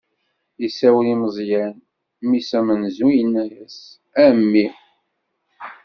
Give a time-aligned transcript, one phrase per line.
[0.67, 1.73] Isawel i Meẓyan,
[2.21, 3.77] mmi-s amenzu, inna-yas:
[4.23, 4.65] A mmi!